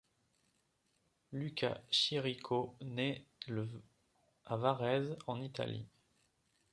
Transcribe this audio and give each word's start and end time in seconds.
Luca 1.31 1.79
Chirico 1.91 2.75
naît 2.81 3.23
le 3.47 3.69
à 4.45 4.57
Varèse 4.57 5.15
en 5.27 5.39
Italie. 5.39 5.85